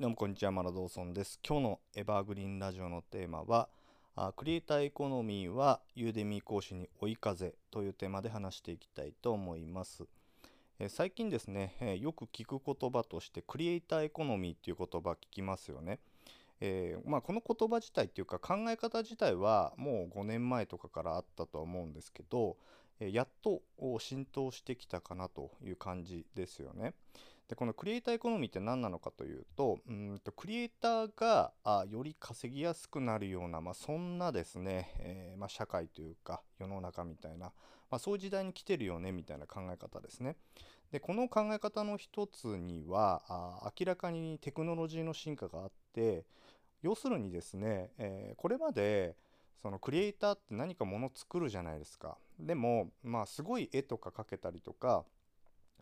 [0.00, 1.40] どうもこんにちは、マラドーソンです。
[1.44, 3.68] 今日のエバーグリーンラジオのテーマは、
[4.14, 10.04] あクリエイターエコノミーはユーデミー講師に追い風というテーマで話していきたいと思います。
[10.78, 15.98] え最近ですね、えよく聞く言葉としてクリエイターエコノミーっていう言葉聞きますよね。
[16.60, 22.56] えーまあ、この言葉自体っていうか考え方自体はもう5年前とかからあったとは思うんですけど、
[23.00, 23.62] えやっと
[23.98, 26.94] 浸透してきたかなという感じですよね。
[27.48, 37.46] でこのクリエイターエコノミーって何なのかというとうんとクリエイターがあより稼ぎやすくなるような、まあ、そんなですね、えーまあ、社会というか世の中みたいな、
[37.90, 40.36] まあ、そういう時代に来てるよねみたいな考え方ですね。
[40.92, 46.24] でこの考え方の一つにはあ明らかにテクノロジーの進化があって
[46.82, 49.16] 要するにですね、えーこれまで
[49.60, 52.16] そのクリエイターって何かもの作るじゃないですか。
[52.38, 55.04] でもまあすごい絵とか描けたりとか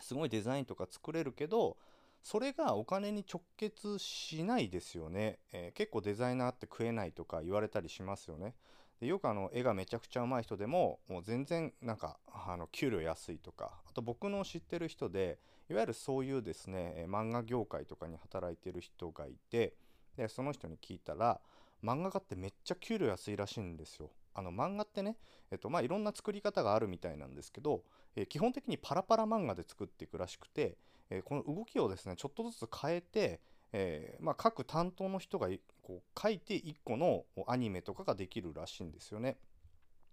[0.00, 1.76] すごいデザインとか作れるけど
[2.22, 8.54] それがお金に直結しないですよね、えー結構デザイナーって食えないとか言われたりしますよね
[9.00, 15.38] でよくあの絵がめちゃくちゃ上手い人でももう全然なんかあの給料安いとかあと僕の知ってる人で
[15.70, 19.74] いわゆるそういうですねえー漫画業界とかに働いてる人がいて
[20.16, 21.40] でその人に聞いたら
[21.84, 24.10] 漫画家ってめっちゃ給料安いらしいんですよ。
[24.36, 25.16] あの漫画ってね、
[25.50, 27.82] えっとまあ、いろんな作り方があるみたいなんですけど、
[28.14, 30.76] えー基本的にパラパラ漫画で作っていくらしくて、
[31.10, 33.40] えーこの動きをですねちょっとずつ変えて、
[33.72, 35.48] えーまあ、各担当の人が
[35.82, 39.38] こう書いて1個のアニメとかができるらしいんですよね。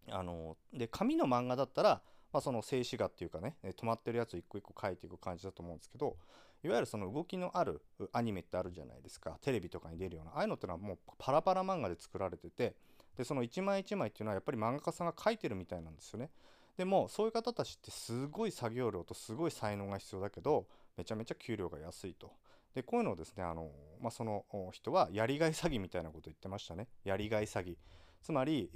[0.09, 6.17] あので紙の漫画だったら、まあ、その静止画っていうかね止まってるやつを一個一個書いていく感じだと思うんですけど
[6.63, 12.75] いわゆるその動きのあるアニメってあるじゃないですかテレビとかに出るようなああいうのってのはもうパラパラ漫画で作られてて
[13.17, 16.29] でその一枚一枚っていうのはやっぱり漫画家さんが描いてるみたいなんですよね。
[16.77, 20.65] でもそういう方たちってすごい作業量とすごい才能が必要だけど
[20.97, 22.31] めちゃめちゃ給料が安いと。
[22.73, 23.69] でこういうのをですねあの、
[24.01, 27.77] まあ、その人はやりがい詐欺みたいなこと言ってましたねやりがい詐欺。
[28.23, 28.69] つまり、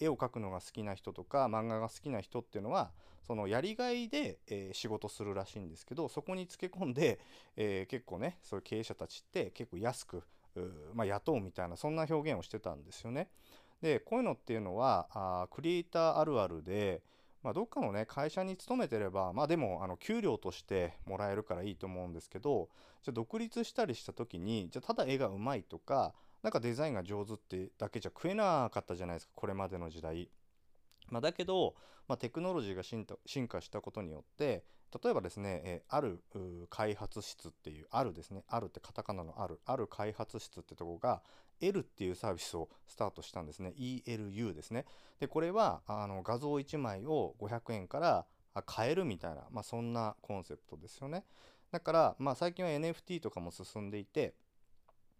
[0.00, 2.90] 絵を描くのが好きな人とか漫画が好きな人っていうのは
[3.26, 7.20] そのやりがいで、え仕事するらしいんですけどそこにつけ込んで、
[7.56, 10.22] え結構ねそういう経営者たちって結構安く
[10.94, 13.30] まあ、雇うみたいなそんな表現をしてたんですよね。
[13.82, 17.02] でこういうのっていうのはあクリエイターあるあるで、
[17.42, 22.68] まあ、どっかのね会社に勤めてればまあでもあの給料としてもらえるからいいと思うんですけど
[23.02, 30.30] じゃ独立したりした時にじゃただ絵がうまいとかなんかデザインが上手ってだけじゃ食えなかったじゃないですかこれまでの時代。
[31.10, 31.74] まあ、だけど、
[32.08, 34.64] まあ、テクノロジーが進化したことによって
[35.02, 36.22] 例えばですね、えある
[36.70, 41.22] 開発室っていうあるですねあるってカタカナのあるある開発室ってとこが
[41.60, 43.74] L っていうサービスをスタートしたんですね。
[43.76, 44.86] ELU ですね。
[45.20, 48.26] でこれはあの画像1枚を500円から
[48.64, 51.24] 買えるみたいな、まあ、そんなコンセプトですよね。
[51.70, 54.34] だから、まあ、最近は NFT とかも進んでいて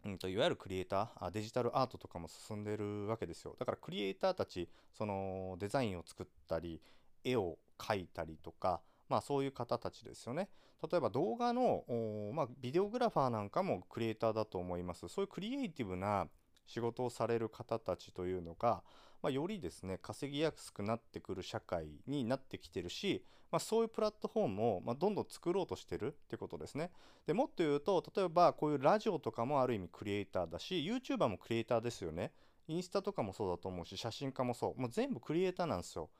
[0.06, 3.56] うん、といわゆるクリエイターデジタルアートとかも進んでるわけですよ。
[3.58, 6.80] だからクリエイターたちそのデザインを作ったり
[7.24, 10.48] 絵を描いたりとかまあそういう方たちですよね
[10.90, 11.84] 例えば動画の
[12.34, 16.28] まあ、ビデオグラファーなんかもクリエイターだと思いますそういうクリエイティブな
[16.66, 18.82] 仕事をされる方たちというのが、
[19.22, 26.90] まあ、よりですね稼ぎやすくなってくる社会になってきてるし、まあ、そういうプラットフォームを、まあ、どんどん作ろうとしてるってことですね。
[27.26, 32.32] でもっと言うと例えばこういうラジオとかもある意味クリエイターだし YouTuber もクリエイターですよね。
[32.68, 36.10] インスタとかもそうだと思うし写真家もそうもう全部クリエイターなんですよ。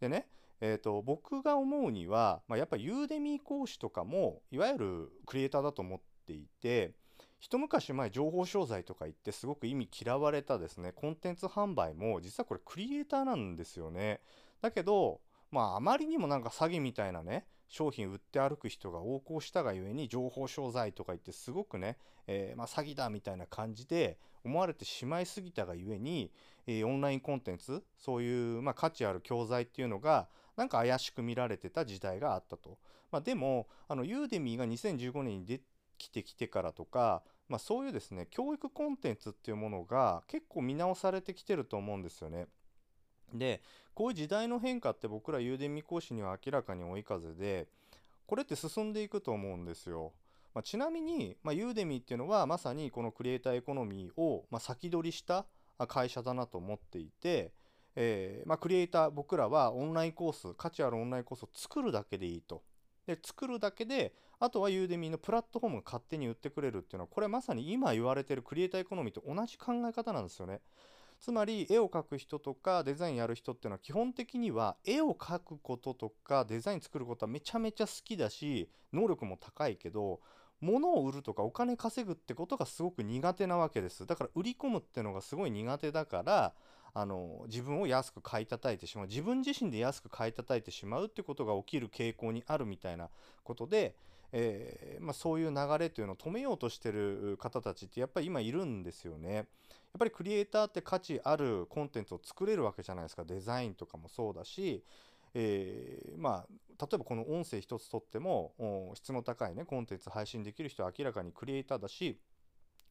[0.00, 0.28] でね
[0.66, 6.92] えー、と僕が思うには、まあ、やっぱユーデミー講師とかもいわゆるクリエイターだと思っていて
[7.38, 14.20] 一昔前情報商材とか言ってすごく意味嫌われたですねコンテンツ販売も実はこれクリエイターなんですよね。
[14.62, 15.20] だけど
[15.50, 26.30] まああまりにもなんか詐欺みたいなね商品売って歩く人が横行したがゆえに情報商材とか言ってすごくね、えーまあ、詐欺だみたいな感じで思われてしまいすぎたがゆえに、
[26.66, 32.78] えーオンラインコンテンツそういう、まあ、価値ある教材っていうのがなんか怪しく見られてた時代があったと。
[33.10, 35.60] まあ、でもあのユーデミーが2015年にで
[35.98, 42.46] きてきてからとか、まあ、そういうですね教育コンテンツっていうものが結構見直されてきてると思うんですよね。
[43.32, 43.62] で
[43.94, 47.68] こういう時代の変化って僕らユーデミー講師には明らかに追い風で
[48.26, 50.12] これって進んでいくと思うんですよ。
[50.54, 55.46] まあ、ちなみに、まあ、ユーデミーっていうのはまさにこのクリエイターエコノミーを、まあ、先取りした
[55.88, 57.52] 会社だなと思っていて、
[57.96, 62.62] えーまあ、クリエイター僕らはオンラインコース価値あるオンラインコースを作るだけでいいと。
[63.06, 70.60] で作るだけであとはユーデミーのプラットフォームが勝手に売ってくれるっていうのはこれまさに今言われてるクリエイターエコノミーと同じ考え方なんですよね。
[71.20, 80.20] つまり絵を描く人とかデザインやる人っていうのは基本的には絵を描くこととかデザイン作ることはめちゃめちゃ好きだし能力も高いけど
[80.60, 86.52] 物を売るとかお金稼ぐってことがすごく苦手なわけですだから売り込むってのがすごい苦手だから
[86.96, 93.08] あの自分を安く買い叩いてしまう自分自身で安く買い叩いてしまうってことが起きる傾向にあるみたいな
[93.42, 93.96] ことで、
[94.32, 99.34] えー、まあ、そういう流れというのを止めようとしてる方たちってやっぱり今いるんですよね。
[99.34, 99.46] やっ
[99.98, 104.82] ぱりクリエイターって価値あるコンテンツを作れるわけじゃないですかデザインとかもそうだし、
[105.34, 106.46] えー、まあ
[106.80, 112.18] 例えばこの音声一つとっても質の高いねコンテンツ配信できる人は明らかにクリエイターだし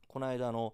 [0.07, 0.73] この間の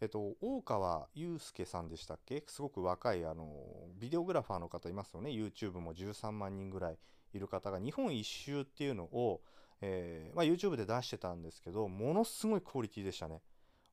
[0.00, 2.42] えっと、大川祐介さんでしたっけ？
[2.46, 3.52] すごく若いあの
[3.98, 5.30] ビデオグラファーの方いますよね。
[5.30, 6.98] YouTube も13万人ぐらい
[7.34, 9.42] いる方が日本一周っていうのを、
[9.82, 13.42] えー、まあ、YouTube で出してたんですけどものすごいクオリティでしたね。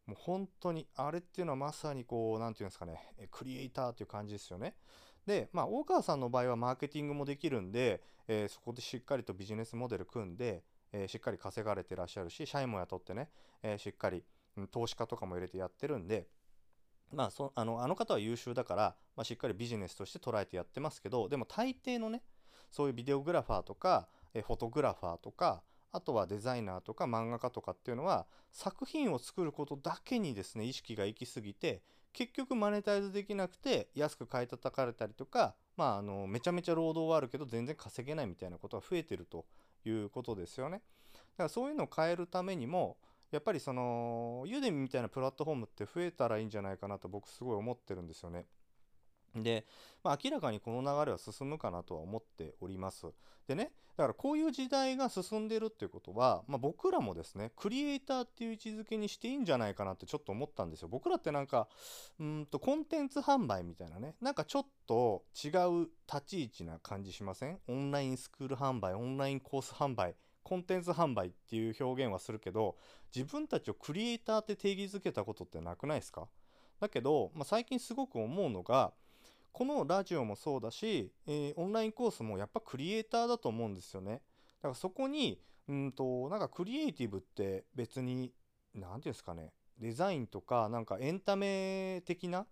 [0.06, 4.76] もう本当にあれっていうのはまさにこう何て言うんですかねクリエイターっていう感じですよね。
[5.26, 10.64] でまあ大川さんの場合はマーケティングもできるんで、えー、そこでしっかりとビジネスモデル組んで、
[10.94, 13.30] えー、しっかり稼がれてらっしゃるし社員も雇ってね、
[13.62, 14.24] えしっかり
[14.66, 16.28] 投資家とかも入れてやってるんで、
[17.14, 22.24] まあ、そあのあの方は優秀だから、まあ、しっかりビジネスとして捉えてやってますけどでも大抵のね
[22.72, 25.62] そういうビデオグラファーとかえフォトグラファーとか
[25.92, 31.82] あとはデザイナーとか漫画家とかっていうのは作品を作ることだけにですね意識が行き過ぎて
[32.14, 39.46] 結局マネタイズできなくて安く買い叩かれたりとか、まあ、あのめちゃめちゃ労働はあるけど全然稼げないみたいなことが増えてると
[39.86, 40.82] いうことですよね。
[41.14, 42.98] だからそういうのを変えるためにも
[43.32, 48.46] やっぱりそのユーデミみたいなプラットフォームって増えたらいいんじゃないかなと僕すごい思ってるんですよね。
[49.36, 49.66] で、
[50.04, 53.06] まあ、明らかにこの流れは進むかなとは思っております。
[53.48, 60.88] でね、だからこういう時代が進んでるっていうことは、まあ、僕らもですね、クリエイターっていう位置づけにしていいんじゃないかなってちょっと思ったんですよ。
[60.88, 61.68] 僕らってなんか、
[62.20, 67.60] うんとコンテンツ販売みたいなね、なんかちょっと違う立ち位置な感じしません？
[67.68, 70.16] オンラインスクール販売、オンラインコース販売。
[70.48, 72.78] コンテンツ販売っていう表現はするけど
[73.14, 76.30] 自分たちをクリエイターって定義づけたことってなくないですか？
[76.80, 78.94] だけど、まあ、最近すごく思うのが
[79.52, 84.22] このラジオもそうだし、えー、オンラインコースもやっぱクリエイターだと思うんですよね。
[84.62, 88.32] だからそこにうんとなんかクリエイティブって別に
[88.74, 92.46] 何て言うんですかねデザインとかなんかエンタメ的な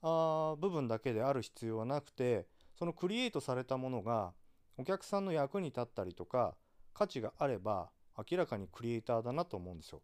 [0.00, 2.46] あ部分だけである必要はなくて
[2.78, 4.32] そのクリエイトされたものが
[4.78, 6.54] お客さんの役に立ったりとか
[6.94, 7.90] 価値があれば
[8.30, 10.00] 明らかにクリエイターだなと思うんですよ。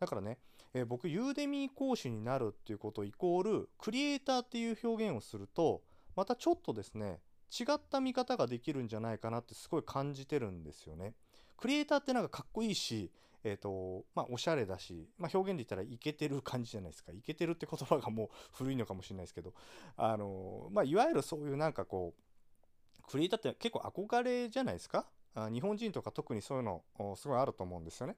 [0.00, 0.38] だからね、
[0.74, 5.82] えー、僕ユーデミー講師になるっていうことイコールクリエイターっていう表現をすると
[6.16, 7.20] またちょっとですね
[7.52, 11.14] 違った見方ができるんじゃないかなってすごい感じてるんですよね。
[11.56, 13.12] クリエイターってなんかかっこいいし、
[13.44, 19.52] えーとまあ、おしゃれだし、まあ、表現で言ったらイケてる感じじゃないですかイケてるって言葉がもう古いのかもしれないですけど、
[19.96, 26.82] あのまあ、いわゆるそういうなんかこうクリエイターって結構憧れじゃないですか日本人とか特にそういうの
[27.16, 28.16] すごいあると思うんですよね。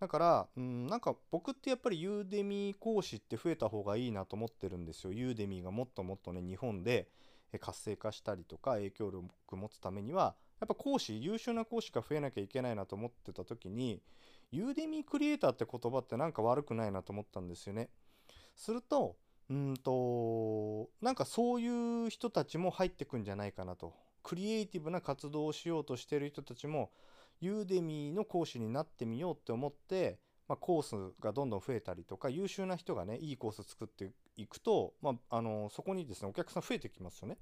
[0.00, 5.12] だから、うん、なんか僕ってやっぱりユーデミー講師って増えた方がいいなと思ってるんですよ。
[5.12, 7.08] ユーデミーがもっともっとね、日本で
[7.60, 14.02] 活性化したりとか影響力持つためには、やっぱ講師、優秀な講師が増えなきゃいけないなと思ってた時に、
[14.50, 17.88] ユーデミークリエイターって言葉ってなんか悪くないなと思ったんですよね。
[18.56, 19.16] すると、
[19.50, 23.94] うんと、なんかそういう人たちも入ってくんじゃないかなと。
[24.22, 26.90] クリエイティブな活動をしようとしてる人たちも
[27.40, 37.38] ユーデミーの講師になってみようって思って、まあ、コースがどんどん増えたりとか優秀な人がねいいコース作っていくと、まあ、あのそこにですねお客さん増えてきますよね。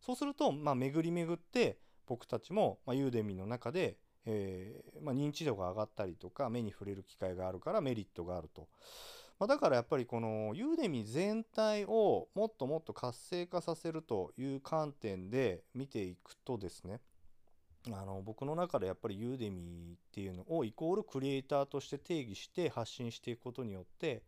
[0.00, 8.68] そうすると、まあ、巡り巡って僕たちも、まあ、ユーデミーの中で、えーまあ、認知度が上がったりとか目に触れる機会があるからメリットがあると。
[9.40, 17.00] まあ、だからやっぱりこのユーデミ全体をもっともっと活性化させるという観点で見ていくとですね
[17.86, 24.22] あの僕の中でやっぱりユーデミっていうのをイコールクリエイターとして定義して発信していくことによって、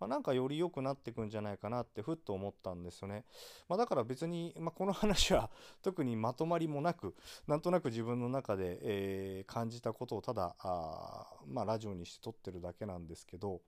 [0.00, 3.26] まあ、なんかより良くなっていくんじゃないかなってふっと思ったんですよね。
[3.68, 5.50] まあ、だから別に、まあ、この話は
[5.82, 7.14] 特にまとまりもなく
[7.46, 13.60] なんとなく自分の中で、えー、感じたことをただあ、まあ、ラジオにして撮ってるだけなんですけど。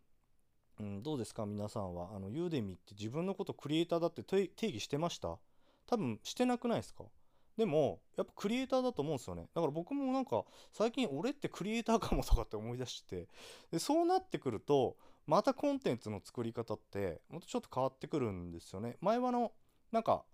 [0.79, 1.47] うん、どうですか？
[1.47, 2.11] 皆さんは。
[2.15, 5.37] あのユーデミって自分のことクリエイターだって定義してました？
[5.87, 7.05] 多分してなくないですか？
[7.57, 9.49] でもやっぱクリエイターだと思うんですよね。
[9.55, 13.29] だから僕もなんか最近俺ってクリエイターかもとかって思い出して。
[13.71, 18.97] でそうなってくるとまたコンテンツの作り方ってまたちょっと変わってくるんですよね。
[19.01, 19.53] 前はの
[19.93, 20.25] なんか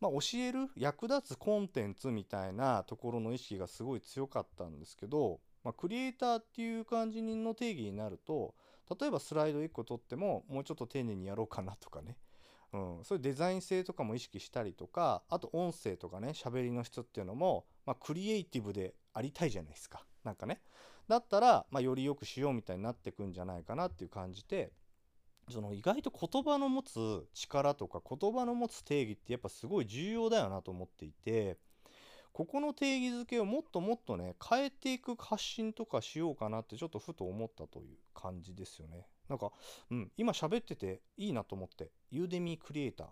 [0.00, 8.54] まあ、教える役立つコンテンツみたいなところの意識がすごい強かったんですけど、まあ、クリエイターっていう感じの定義になると
[8.98, 12.16] 例えばスライド1個取ってももうちょっと丁寧にやろうかなとかね、
[12.72, 20.04] うん、そういうデザイン性とかも意識したりとかあと音声とかね喋りの質っていうのも、まあ、クリエイティブでありたいじゃないですか。
[20.24, 20.60] なんかね。
[21.08, 24.72] だったら、まあ、より良くしようみたいになってくんじゃないかなっていう感じで
[25.50, 31.56] その意外と言葉の持つ力とか言葉の持つ定義ってやっぱすごい重要だよなと思っていて
[32.36, 39.06] ここの定義づけをもっともっとね変えていく発信とかしようかなってちょっとふと思ったという感じですよね。
[39.26, 39.52] なんか、
[39.90, 43.06] うん、今喋ってていいなと思って、ユーデミークリエイター。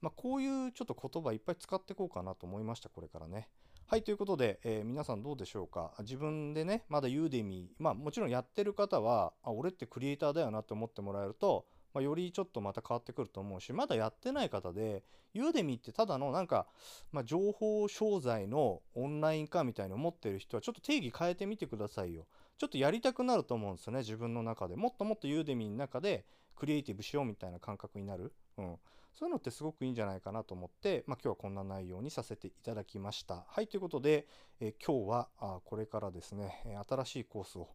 [0.00, 3.48] まあ、こういうちょっと言葉いっぱい使っていこうかなと思いました、これからね。
[3.86, 5.92] はい、ということで、えー、皆さんどうでしょうか？
[6.00, 11.64] 自分でね、まだユーデミー、まあもちろんやってる方は、あ、俺ってクリエイターだよなって思ってもらえると、
[11.94, 16.66] まあ、よりちょっとまた変わってくると思うし、まだやってない方で、ユーデミってただのなんか、
[17.12, 22.26] まあ、情報商材のオンライン化みたいに思ってる人はちょっと定義変えてみてくださいよ。
[22.58, 24.76] ちょっとやりたくなると思うんですよね、自分の中で。
[24.76, 26.24] もっともっとユーデミの中で
[26.56, 28.32] クリエイティブしようみたいな感覚になる。
[28.58, 28.76] うん。
[29.12, 33.44] そういうのってすごくいいんじゃないかなと思って、まあ、今日はこんな内容にさせていただきました。
[33.48, 34.26] はい、ということで、
[34.60, 37.68] え、今日はあこれからですね、新しいコースを、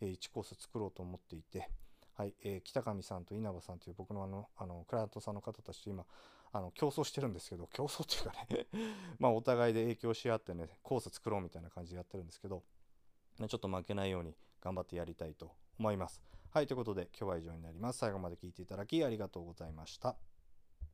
[0.00, 1.68] え、1コース作ろうと思っていて、
[2.16, 6.06] はい、えー、北上さんと稲葉さんという僕のあの、あの、クライアントさんの方たちと今、
[6.50, 8.66] あの、競争してるんですけど、 競争っていうかね
[9.20, 12.62] まあ、お互いで影響し合ってね、コース作ろうみたいな感じでやってるんですけど、
[13.38, 16.22] ねちょっと負けないように頑張ってやりたいと思います。
[16.50, 17.98] はい、ということで今日は以上になります。
[17.98, 20.16] 最後まで聞いていただきありがとうございました。